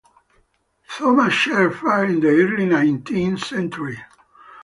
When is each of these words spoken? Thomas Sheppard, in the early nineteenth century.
Thomas 0.89 1.31
Sheppard, 1.31 2.09
in 2.09 2.21
the 2.21 2.29
early 2.29 2.65
nineteenth 2.65 3.43
century. 3.45 3.99